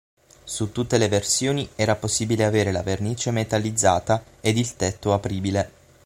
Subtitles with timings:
[0.45, 5.71] Su tutte le versioni era possibile avere la vernice metallizzata ed il tetto apribile.